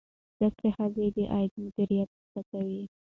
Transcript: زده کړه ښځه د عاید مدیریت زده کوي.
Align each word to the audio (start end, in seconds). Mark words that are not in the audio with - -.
زده 0.37 0.49
کړه 0.55 0.69
ښځه 0.75 1.05
د 1.15 1.17
عاید 1.33 1.51
مدیریت 1.63 2.09
زده 2.29 2.41
کوي. 2.49 2.81